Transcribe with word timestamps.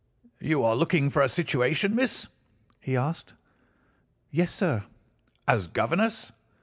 "'You 0.39 0.63
are 0.63 0.75
looking 0.75 1.11
for 1.11 1.21
a 1.21 1.29
situation, 1.29 1.93
miss?' 1.93 2.25
he 2.79 2.97
asked. 2.97 3.35
"'Yes, 4.31 4.51
sir.' 4.51 4.83
"'As 5.47 5.67
governess? 5.67 6.31